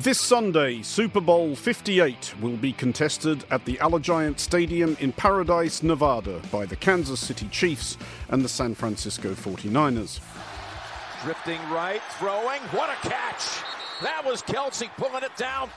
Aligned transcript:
This 0.00 0.18
Sunday, 0.18 0.80
Super 0.80 1.20
Bowl 1.20 1.54
58 1.54 2.40
will 2.40 2.56
be 2.56 2.72
contested 2.72 3.44
at 3.50 3.66
the 3.66 3.76
Allegiant 3.82 4.38
Stadium 4.38 4.96
in 4.98 5.12
Paradise, 5.12 5.82
Nevada 5.82 6.40
by 6.50 6.64
the 6.64 6.74
Kansas 6.74 7.20
City 7.20 7.46
Chiefs 7.48 7.98
and 8.30 8.42
the 8.42 8.48
San 8.48 8.74
Francisco 8.74 9.34
49ers. 9.34 10.20
Drifting 11.22 11.60
right, 11.68 12.00
throwing. 12.18 12.62
What 12.70 12.88
a 12.88 12.94
catch! 13.06 13.62
That 14.00 14.24
was 14.24 14.40
Kelce 14.40 14.88
pulling 14.96 15.22
it 15.22 15.36
down. 15.36 15.68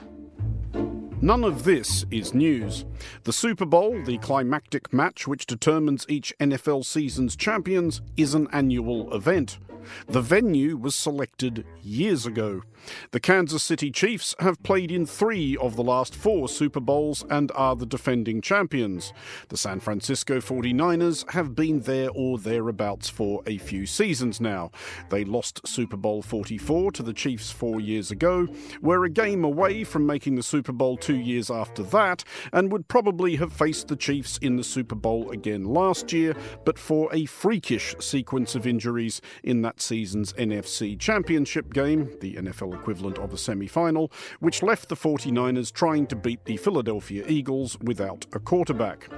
None 1.19 1.43
of 1.43 1.65
this 1.65 2.05
is 2.09 2.33
news. 2.33 2.85
The 3.25 3.33
Super 3.33 3.65
Bowl, 3.65 4.01
the 4.05 4.19
climactic 4.19 4.93
match 4.93 5.27
which 5.27 5.45
determines 5.45 6.05
each 6.07 6.33
NFL 6.39 6.85
season's 6.85 7.35
champions, 7.35 8.01
is 8.15 8.33
an 8.33 8.47
annual 8.53 9.13
event. 9.13 9.57
The 10.07 10.21
venue 10.21 10.77
was 10.77 10.95
selected 10.95 11.65
years 11.81 12.25
ago. 12.25 12.61
The 13.11 13.19
Kansas 13.19 13.63
City 13.63 13.91
Chiefs 13.91 14.35
have 14.39 14.61
played 14.63 14.91
in 14.91 15.05
three 15.05 15.55
of 15.57 15.75
the 15.75 15.83
last 15.83 16.15
four 16.15 16.49
Super 16.49 16.79
Bowls 16.79 17.23
and 17.29 17.51
are 17.55 17.75
the 17.75 17.85
defending 17.85 18.41
champions. 18.41 19.13
The 19.49 19.57
San 19.57 19.79
Francisco 19.79 20.39
49ers 20.39 21.31
have 21.31 21.55
been 21.55 21.81
there 21.81 22.09
or 22.13 22.37
thereabouts 22.37 23.09
for 23.09 23.41
a 23.45 23.57
few 23.57 23.85
seasons 23.85 24.41
now. 24.41 24.71
They 25.09 25.23
lost 25.23 25.65
Super 25.67 25.97
Bowl 25.97 26.21
44 26.21 26.91
to 26.93 27.03
the 27.03 27.13
Chiefs 27.13 27.51
four 27.51 27.79
years 27.79 28.11
ago, 28.11 28.47
were 28.81 29.05
a 29.05 29.09
game 29.09 29.43
away 29.43 29.83
from 29.83 30.05
making 30.05 30.35
the 30.35 30.43
Super 30.43 30.73
Bowl 30.73 30.97
two 30.97 31.17
years 31.17 31.49
after 31.49 31.83
that, 31.83 32.23
and 32.51 32.71
would 32.71 32.87
probably 32.87 33.35
have 33.37 33.53
faced 33.53 33.87
the 33.87 33.95
Chiefs 33.95 34.37
in 34.39 34.55
the 34.57 34.63
Super 34.63 34.95
Bowl 34.95 35.29
again 35.31 35.63
last 35.63 36.11
year, 36.11 36.35
but 36.65 36.77
for 36.77 37.13
a 37.13 37.25
freakish 37.25 37.95
sequence 37.99 38.55
of 38.55 38.67
injuries 38.67 39.21
in 39.43 39.61
that 39.61 39.72
season's 39.81 40.33
NFC 40.33 40.99
Championship 40.99 41.73
game, 41.73 42.09
the 42.21 42.35
NFL 42.35 42.73
equivalent 42.73 43.17
of 43.19 43.33
a 43.33 43.37
semi 43.37 43.67
final, 43.67 44.11
which 44.39 44.63
left 44.63 44.89
the 44.89 44.95
49ers 44.95 45.71
trying 45.71 46.07
to 46.07 46.15
beat 46.15 46.45
the 46.45 46.57
Philadelphia 46.57 47.23
Eagles 47.27 47.77
without 47.79 48.25
a 48.33 48.39
quarterback. 48.39 49.09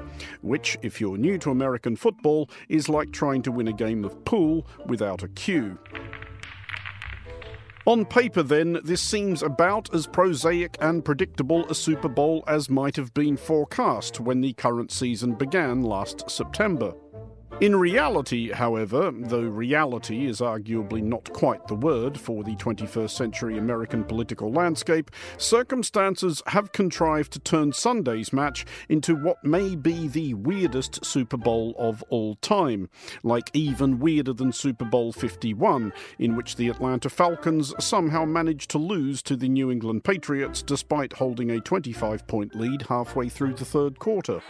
Which, 0.41 0.77
if 0.81 0.99
you're 1.02 1.17
new 1.17 1.38
to 1.39 1.52
American 1.52 1.95
football, 1.95 2.49
is 2.69 2.89
like 2.89 3.11
trying 3.11 3.41
to 3.43 3.52
win 3.52 3.67
a 3.67 3.73
game 3.73 4.03
of 4.05 4.23
pool 4.25 4.67
without 4.85 5.23
a 5.23 5.27
cue. 5.27 5.77
On 7.87 8.03
paper, 8.03 8.41
then, 8.41 8.80
this 8.83 8.99
seems 8.99 9.43
about 9.43 9.93
as 9.93 10.08
prosaic 10.08 10.75
and 10.81 11.05
predictable 11.05 11.69
a 11.69 11.75
Super 11.75 12.09
Bowl 12.09 12.43
as 12.47 12.67
might 12.67 12.95
have 12.95 13.13
been 13.13 13.37
forecast 13.37 14.19
when 14.19 14.41
the 14.41 14.53
current 14.53 14.91
season 14.91 15.35
began 15.35 15.83
last 15.83 16.27
September. 16.27 16.95
In 17.61 17.73
reality, 17.73 18.52
however, 18.52 19.14
though 19.16 19.39
reality 19.39 20.25
is 20.25 20.42
arguably 20.42 21.02
not 21.02 21.31
quite 21.31 21.66
the 21.70 21.75
word 21.75 22.20
for 22.20 22.44
the 22.44 22.53
21st 22.58 23.11
century 23.11 23.58
American 23.58 24.03
political 24.03 24.52
landscape, 24.52 25.09
circumstances 25.38 26.44
have 26.48 26.73
contrived 26.73 27.31
to 27.31 27.39
turn 27.39 27.72
Sunday's 27.72 28.33
match 28.33 28.66
into 28.89 29.16
what 29.16 29.42
may 29.42 29.78
be 29.78 30.09
the 30.09 30.33
weirdest 30.33 31.06
Super 31.06 31.38
Bowl 31.38 31.73
of 31.78 32.03
all 32.09 32.36
time, 32.36 32.89
like 33.23 33.50
even 33.53 34.00
weirder 34.00 34.33
than 34.33 34.52
Super 34.52 34.86
Bowl 34.86 35.14
51, 35.14 35.94
in 36.20 36.36
which 36.36 36.58
the 36.58 36.67
Atlanta 36.67 37.09
Falcons 37.09 37.73
somehow 37.80 38.26
managed 38.26 38.70
to 38.72 38.78
lose 38.78 39.22
to 39.22 39.38
the 39.38 39.48
New 39.48 39.72
England 39.72 40.03
Patriots 40.03 40.61
despite 40.61 41.14
holding 41.14 41.50
a 41.52 41.61
25 41.61 42.28
point 42.28 42.53
lead 42.53 42.81
halfway 42.81 43.30
through 43.30 43.53
the 43.53 43.64
third 43.64 43.98
quarter. 43.98 44.42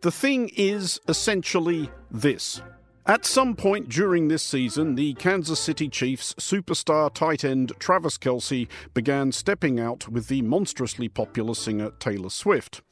The 0.00 0.12
thing 0.12 0.50
is 0.56 1.00
essentially 1.08 1.90
this. 2.08 2.62
At 3.04 3.24
some 3.24 3.56
point 3.56 3.88
during 3.88 4.28
this 4.28 4.44
season, 4.44 4.94
the 4.94 5.14
Kansas 5.14 5.58
City 5.58 5.88
Chiefs 5.88 6.34
superstar 6.34 7.12
tight 7.12 7.42
end 7.42 7.72
Travis 7.80 8.16
Kelce 8.16 8.68
began 8.94 9.32
stepping 9.32 9.80
out 9.80 10.06
with 10.08 10.28
the 10.28 10.42
monstrously 10.42 11.08
popular 11.08 11.54
singer 11.54 11.90
Taylor 11.98 12.30
Swift. 12.30 12.82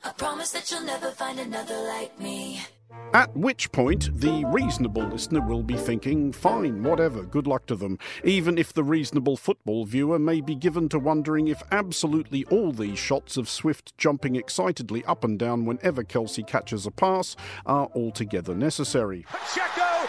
At 3.13 3.35
which 3.37 3.73
point, 3.73 4.11
the 4.21 4.45
reasonable 4.53 5.05
listener 5.05 5.41
will 5.41 5.63
be 5.63 5.77
thinking, 5.77 6.33
fine, 6.33 6.83
whatever, 6.83 7.23
good 7.23 7.47
luck 7.47 7.67
to 7.67 7.77
them, 7.77 7.99
even 8.25 8.59
if 8.59 8.73
the 8.73 8.85
reasonable 8.85 9.37
football 9.37 9.85
viewer 9.87 10.19
may 10.19 10.41
be 10.41 10.55
given 10.55 10.89
to 10.91 10.99
wondering 10.99 11.49
if 11.49 11.63
absolutely 11.73 12.45
all 12.51 12.73
these 12.73 12.99
shots 12.99 13.37
of 13.37 13.49
Swift 13.49 13.97
jumping 13.97 14.37
excitedly 14.37 15.05
up 15.07 15.25
and 15.25 15.39
down 15.39 15.65
whenever 15.65 16.05
Kelce 16.05 16.47
catches 16.47 16.87
a 16.87 16.91
pass 16.91 17.37
are 17.65 17.89
altogether 17.95 18.55
necessary. 18.55 19.25
Pacheco 19.31 20.09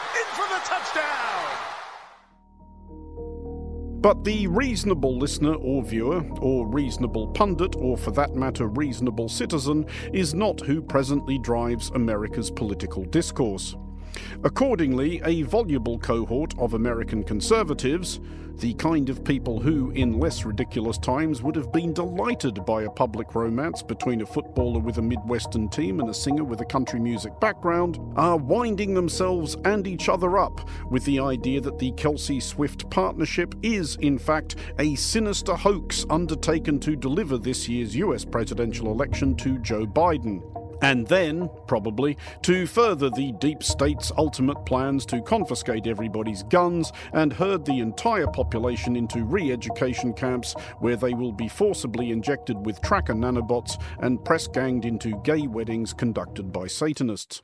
But 3.99 4.23
the 4.23 4.45
reasonable 4.47 5.17
listener 5.17 5.55
or 5.55 5.81
viewer, 5.81 6.23
or 6.39 6.67
reasonable 6.67 7.27
pundit, 7.29 7.75
or 7.75 7.97
for 7.97 8.11
that 8.11 8.35
matter, 8.35 8.67
reasonable 8.67 9.27
citizen, 9.27 9.87
is 10.13 10.35
not 10.35 10.61
who 10.61 10.81
presently 10.81 11.39
drives 11.39 11.89
America's 11.95 12.51
political 12.51 13.03
discourse. 13.05 13.75
Accordingly, 14.43 15.21
a 15.25 15.43
voluble 15.43 15.99
cohort 15.99 16.53
of 16.59 16.73
American 16.73 17.23
conservatives, 17.23 18.19
the 18.59 18.73
kind 18.75 19.09
of 19.09 19.23
people 19.23 19.59
who, 19.59 19.91
in 19.91 20.19
less 20.19 20.43
ridiculous 20.43 20.97
times, 20.97 21.43
would 21.43 21.55
have 21.55 21.71
been 21.71 21.93
delighted 21.93 22.65
by 22.65 22.83
a 22.83 22.89
public 22.89 23.35
romance 23.35 23.83
between 23.83 24.21
a 24.21 24.25
footballer 24.25 24.79
with 24.79 24.97
a 24.97 25.01
Midwestern 25.01 25.69
team 25.69 25.99
and 25.99 26.09
a 26.09 26.13
singer 26.13 26.43
with 26.43 26.61
a 26.61 26.65
country 26.65 26.99
music 26.99 27.39
background, 27.39 27.99
are 28.15 28.37
winding 28.37 28.95
themselves 28.95 29.55
and 29.65 29.85
each 29.85 30.09
other 30.09 30.39
up 30.39 30.67
with 30.89 31.05
the 31.05 31.19
idea 31.19 31.61
that 31.61 31.77
the 31.77 31.91
Kelce 31.91 32.41
Swift 32.41 32.89
partnership 32.89 33.53
is, 33.61 33.95
in 33.97 34.17
fact, 34.17 34.55
a 34.79 34.95
sinister 34.95 35.55
hoax 35.55 36.05
undertaken 36.09 36.79
to 36.79 36.95
deliver 36.95 37.37
this 37.37 37.69
year's 37.69 37.95
US 37.95 38.25
presidential 38.25 38.91
election 38.91 39.35
to 39.35 39.59
Joe 39.59 39.85
Biden. 39.85 40.41
And 40.81 41.07
then, 41.07 41.49
probably, 41.65 42.17
to 42.43 42.67
further 42.67 43.09
the 43.09 43.31
deep 43.33 43.63
state's 43.63 44.11
ultimate 44.17 44.65
plans 44.65 45.05
to 45.07 45.21
confiscate 45.21 45.87
everybody's 45.87 46.43
guns 46.43 46.91
and 47.13 47.33
herd 47.33 47.65
the 47.65 47.79
entire 47.79 48.27
population 48.27 48.95
into 48.95 49.23
re 49.23 49.51
education 49.51 50.13
camps 50.13 50.55
where 50.79 50.95
they 50.95 51.13
will 51.13 51.31
be 51.31 51.47
forcibly 51.47 52.11
injected 52.11 52.65
with 52.65 52.81
tracker 52.81 53.13
nanobots 53.13 53.81
and 53.99 54.23
press 54.23 54.47
ganged 54.47 54.85
into 54.85 55.19
gay 55.23 55.47
weddings 55.47 55.93
conducted 55.93 56.51
by 56.51 56.67
Satanists. 56.67 57.41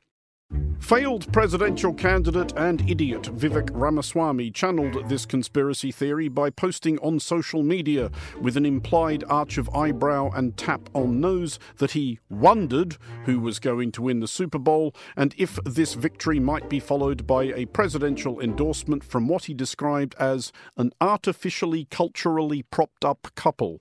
Failed 0.84 1.32
presidential 1.32 1.94
candidate 1.94 2.52
and 2.58 2.88
idiot 2.90 3.22
Vivek 3.22 3.70
Ramaswamy 3.72 4.50
channeled 4.50 5.08
this 5.08 5.24
conspiracy 5.24 5.90
theory 5.90 6.28
by 6.28 6.50
posting 6.50 6.98
on 6.98 7.18
social 7.18 7.62
media 7.62 8.10
with 8.38 8.54
an 8.58 8.66
implied 8.66 9.24
arch 9.30 9.56
of 9.56 9.74
eyebrow 9.74 10.30
and 10.34 10.58
tap 10.58 10.90
on 10.92 11.22
nose 11.22 11.58
that 11.78 11.92
he 11.92 12.18
wondered 12.28 12.98
who 13.24 13.40
was 13.40 13.58
going 13.58 13.92
to 13.92 14.02
win 14.02 14.20
the 14.20 14.28
Super 14.28 14.58
Bowl 14.58 14.94
and 15.16 15.34
if 15.38 15.58
this 15.64 15.94
victory 15.94 16.38
might 16.38 16.68
be 16.68 16.80
followed 16.80 17.26
by 17.26 17.44
a 17.44 17.64
presidential 17.64 18.38
endorsement 18.38 19.02
from 19.02 19.26
what 19.26 19.46
he 19.46 19.54
described 19.54 20.14
as 20.18 20.52
an 20.76 20.92
artificially 21.00 21.86
culturally 21.90 22.62
propped 22.62 23.06
up 23.06 23.34
couple. 23.34 23.80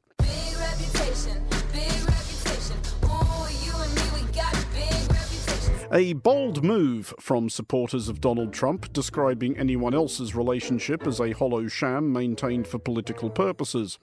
A 5.95 6.13
bold 6.13 6.63
move 6.63 7.13
from 7.19 7.51
supporters 7.51 8.09
of 8.09 8.19
Donald 8.19 8.51
Trump, 8.51 8.91
describing 8.93 9.55
anyone 9.59 9.93
else's 9.93 10.33
relationship 10.33 11.05
as 11.05 11.19
a 11.21 11.33
hollow 11.33 11.67
sham 11.67 12.11
maintained 12.11 12.65
for 12.65 12.79
political 12.79 13.29
purposes. 13.29 13.99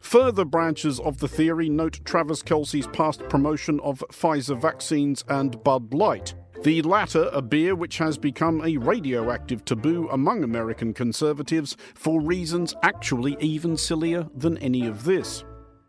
Further 0.00 0.46
branches 0.46 0.98
of 0.98 1.18
the 1.18 1.28
theory 1.28 1.68
note 1.68 2.00
Travis 2.06 2.42
Kelce's 2.42 2.86
past 2.86 3.20
promotion 3.28 3.80
of 3.80 4.02
Pfizer 4.10 4.58
vaccines 4.58 5.24
and 5.28 5.62
Bud 5.62 5.92
Light. 5.92 6.34
The 6.62 6.80
latter, 6.80 7.28
a 7.34 7.42
beer 7.42 7.74
which 7.74 7.98
has 7.98 8.16
become 8.16 8.62
a 8.64 8.78
radioactive 8.78 9.62
taboo 9.62 10.08
among 10.10 10.42
American 10.42 10.94
conservatives 10.94 11.76
for 11.94 12.18
reasons 12.18 12.74
actually 12.82 13.36
even 13.40 13.76
sillier 13.76 14.26
than 14.34 14.56
any 14.56 14.86
of 14.86 15.04
this. 15.04 15.44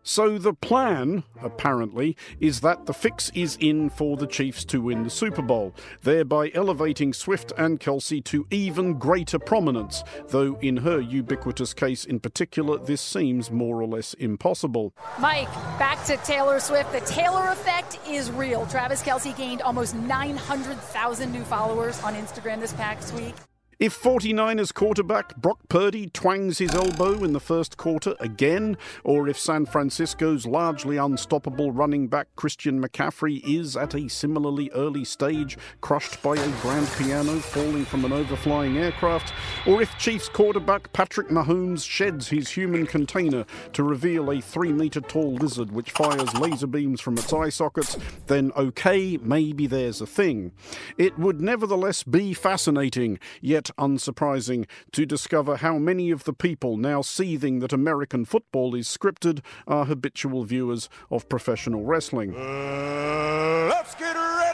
So 0.08 0.38
the 0.38 0.54
plan, 0.54 1.26
apparently, 1.42 2.16
is 2.40 2.62
that 2.62 2.86
the 2.86 2.94
fix 2.94 3.30
is 3.36 3.58
in 3.60 3.90
for 3.90 4.16
the 4.16 4.26
Chiefs 4.26 4.64
to 4.68 4.82
win 4.82 5.04
the 5.04 5.10
Super 5.10 5.42
Bowl, 5.42 5.76
thereby 6.02 6.50
elevating 6.54 7.12
Swift 7.12 7.52
and 7.58 7.78
Kelce 7.78 8.24
to 8.24 8.48
even 8.50 8.94
greater 8.94 9.38
prominence, 9.38 10.06
though 10.30 10.58
in 10.62 10.78
her 10.78 11.02
ubiquitous 11.02 11.74
case 11.74 12.06
in 12.06 12.22
particular, 12.22 12.78
this 12.78 13.02
seems 13.02 13.52
more 13.52 13.82
or 13.82 13.86
less 13.86 14.14
impossible. 14.14 14.94
Mike, 15.20 15.54
back 15.78 16.02
to 16.06 16.16
Taylor 16.24 16.62
Swift. 16.62 16.94
The 16.94 17.02
Taylor 17.02 17.50
effect 17.50 18.00
is 18.08 18.32
real. 18.32 18.66
Travis 18.68 19.04
Kelce 19.04 19.36
gained 19.36 19.62
almost 19.62 19.94
900,000 19.94 21.34
new 21.34 21.44
followers 21.44 22.02
on 22.02 22.16
Instagram 22.16 22.62
this 22.62 22.72
past 22.72 23.14
week. 23.14 23.36
If 23.80 24.02
49ers 24.02 24.74
quarterback 24.74 25.36
Brock 25.36 25.60
Purdy 25.70 26.08
twangs 26.08 26.58
his 26.58 26.74
elbow 26.74 27.24
in 27.24 27.34
the 27.34 27.40
first 27.40 27.78
quarter 27.78 28.16
again, 28.20 28.76
or 29.04 29.28
if 29.28 29.38
San 29.38 29.68
Francisco's 29.68 30.48
largely 30.48 30.98
unstoppable 30.98 31.72
running 31.72 32.08
back 32.08 32.28
Christian 32.36 32.82
McCaffrey 32.82 33.40
is 33.48 33.78
at 33.78 33.94
a 33.94 34.10
similarly 34.10 34.72
early 34.74 35.06
stage 35.06 35.60
crushed 35.80 36.24
by 36.24 36.34
a 36.34 36.52
grand 36.60 36.88
piano 36.98 37.38
falling 37.38 37.86
from 37.86 38.04
an 38.04 38.14
overflying 38.14 38.78
aircraft, 38.78 39.32
or 39.68 39.80
if 39.80 39.96
Chiefs 40.00 40.28
quarterback 40.28 40.92
Patrick 40.92 41.28
Mahomes 41.28 41.88
sheds 41.88 42.30
his 42.30 42.50
human 42.50 42.88
container 42.88 43.46
to 43.74 43.84
reveal 43.84 44.32
a 44.32 44.42
three 44.42 44.74
metre 44.74 45.02
tall 45.02 45.36
lizard 45.36 45.72
which 45.72 45.92
fires 45.92 46.34
laser 46.40 46.66
beams 46.66 47.00
from 47.00 47.16
its 47.16 47.32
eye 47.32 47.50
sockets, 47.50 47.96
then 48.26 48.52
okay, 48.58 49.18
maybe 49.18 49.68
there's 49.68 50.02
a 50.02 50.08
thing. 50.08 50.52
It 50.98 51.20
would 51.20 51.42
nevertheless 51.42 52.02
be 52.02 52.34
fascinating, 52.34 53.20
yet 53.40 53.67
unsurprising 53.78 54.66
to 54.92 55.06
discover 55.06 55.58
how 55.58 55.78
many 55.78 56.12
of 56.12 56.24
the 56.24 56.34
people 56.34 56.78
now 56.78 57.02
seething 57.02 57.60
that 57.60 57.74
American 57.74 58.26
football 58.26 58.76
is 58.76 58.88
scripted 58.88 59.42
are 59.68 59.86
habitual 59.86 60.44
viewers 60.44 60.90
of 61.12 61.30
professional 61.30 61.84
wrestling. 61.84 62.34
Uh, 62.36 63.68
let's 63.70 63.96
get 63.96 64.16
ready 64.16 64.47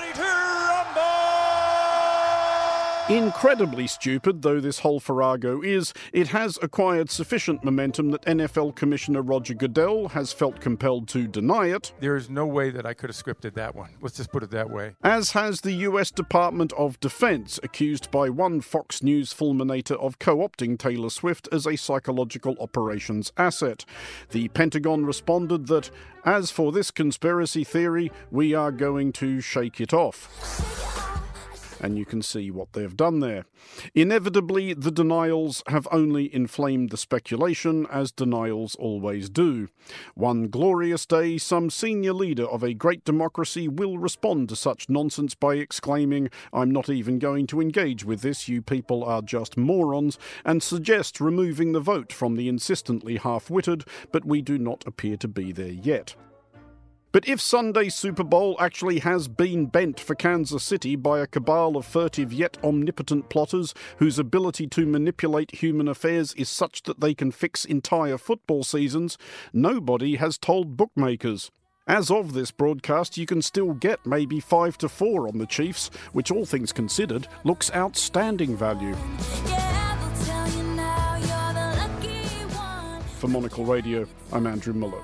Incredibly 3.09 3.85
stupid 3.85 4.43
though 4.43 4.61
this 4.61 4.79
whole 4.79 5.01
farrago 5.01 5.61
is, 5.61 5.93
it 6.13 6.29
has 6.29 6.57
acquired 6.61 7.09
sufficient 7.09 7.61
momentum 7.61 8.11
that 8.11 8.21
NFL 8.21 8.77
Commissioner 8.77 9.21
Roger 9.21 9.53
Goodell 9.53 10.07
has 10.07 10.31
felt 10.31 10.61
compelled 10.61 11.09
to 11.09 11.27
deny 11.27 11.65
it. 11.67 11.91
There 11.99 12.15
is 12.15 12.29
no 12.29 12.45
way 12.45 12.69
that 12.69 12.85
I 12.85 12.93
could 12.93 13.09
have 13.09 13.17
scripted 13.17 13.55
that 13.55 13.75
one. 13.75 13.89
Let's 14.01 14.15
just 14.15 14.31
put 14.31 14.41
it 14.41 14.51
that 14.51 14.69
way. 14.69 14.95
As 15.03 15.31
has 15.31 15.59
the 15.61 15.73
US 15.73 16.11
Department 16.11 16.71
of 16.73 16.97
Defense, 17.01 17.59
accused 17.61 18.09
by 18.09 18.29
one 18.29 18.61
Fox 18.61 19.03
News 19.03 19.33
fulminator 19.33 19.99
of 19.99 20.17
co 20.17 20.37
opting 20.37 20.79
Taylor 20.79 21.09
Swift 21.09 21.49
as 21.51 21.67
a 21.67 21.75
psychological 21.75 22.55
operations 22.61 23.33
asset. 23.35 23.83
The 24.29 24.47
Pentagon 24.47 25.05
responded 25.05 25.67
that, 25.67 25.91
as 26.23 26.51
for 26.51 26.71
this 26.71 26.89
conspiracy 26.89 27.65
theory, 27.65 28.13
we 28.31 28.53
are 28.53 28.71
going 28.71 29.11
to 29.13 29.41
shake 29.41 29.81
it 29.81 29.93
off 29.93 30.82
and 31.83 31.97
you 31.97 32.05
can 32.05 32.21
see 32.21 32.49
what 32.49 32.71
they've 32.71 32.95
done 32.95 33.19
there. 33.19 33.45
Inevitably, 33.93 34.73
the 34.73 34.89
denials 34.89 35.61
have 35.67 35.85
only 35.91 36.33
inflamed 36.33 36.89
the 36.89 36.97
speculation, 36.97 37.85
as 37.91 38.11
denials 38.11 38.75
always 38.75 39.29
do. 39.29 39.67
One 40.15 40.47
glorious 40.47 41.05
day, 41.05 41.37
some 41.37 41.69
senior 41.69 42.13
leader 42.13 42.45
of 42.45 42.63
a 42.63 42.73
great 42.73 43.03
democracy 43.03 43.67
will 43.67 43.97
respond 43.97 44.47
to 44.49 44.55
such 44.55 44.89
nonsense 44.89 45.35
by 45.35 45.55
exclaiming, 45.55 46.29
I'm 46.53 46.71
not 46.71 46.89
even 46.89 47.19
going 47.19 47.47
to 47.47 47.59
engage 47.59 48.05
with 48.05 48.21
this, 48.21 48.47
you 48.47 48.61
people 48.61 49.03
are 49.03 49.21
just 49.21 49.57
morons, 49.57 50.17
and 50.45 50.63
suggest 50.63 51.19
removing 51.19 51.73
the 51.73 51.81
vote 51.81 52.13
from 52.13 52.37
the 52.37 52.47
insistently 52.47 53.17
half 53.17 53.49
witted, 53.49 53.83
but 54.13 54.23
we 54.23 54.41
do 54.41 54.57
not 54.57 54.85
appear 54.87 55.17
to 55.17 55.27
be 55.27 55.51
there 55.51 55.67
yet. 55.67 56.15
But 57.13 57.27
if 57.27 57.39
Sunday's 57.39 57.93
Super 57.93 58.23
Bowl 58.23 58.57
actually 58.59 58.97
has 58.99 59.27
been 59.27 59.67
bent 59.67 59.99
for 59.99 60.15
Kansas 60.15 60.63
City 60.63 60.95
by 60.95 61.19
a 61.19 61.27
cabal 61.27 61.77
of 61.77 61.85
furtive 61.85 62.33
yet 62.33 62.57
omnipotent 62.63 63.29
plotters 63.29 63.75
whose 63.97 64.17
ability 64.17 64.65
to 64.69 64.87
manipulate 64.87 65.61
human 65.61 65.87
affairs 65.87 66.33
is 66.33 66.49
such 66.49 66.81
that 66.83 67.01
they 67.01 67.13
can 67.13 67.29
fix 67.29 67.65
entire 67.65 68.17
football 68.17 68.63
seasons, 68.63 69.19
nobody 69.53 70.15
has 70.15 70.39
told 70.39 70.75
bookmakers. 70.75 71.51
As 71.85 72.09
of 72.09 72.33
this 72.33 72.49
broadcast, 72.49 73.15
you 73.15 73.27
can 73.27 73.43
still 73.43 73.75
get 73.75 74.03
maybe 74.07 74.39
5 74.39 74.79
to 74.79 74.89
4 74.89 75.27
on 75.27 75.37
the 75.37 75.45
Chiefs, 75.45 75.91
which 76.13 76.31
all 76.31 76.47
things 76.47 76.71
considered 76.71 77.27
looks 77.43 77.69
outstanding 77.75 78.57
value. 78.57 78.95
For 83.19 83.27
Monocle 83.27 83.65
Radio, 83.65 84.07
I'm 84.31 84.47
Andrew 84.47 84.73
Mueller. 84.73 85.03